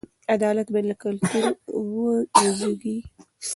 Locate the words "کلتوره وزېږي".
1.03-2.97